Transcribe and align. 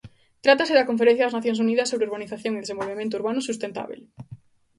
Trátase 0.45 0.73
da 0.75 0.87
Conferencia 0.89 1.25
das 1.25 1.35
Nacións 1.37 1.61
Unidas 1.65 1.89
sobre 1.91 2.07
Urbanización 2.09 2.53
e 2.55 2.63
Desenvolvemento 2.63 3.17
Urbano 3.19 3.41
Sustentábel. 3.49 3.99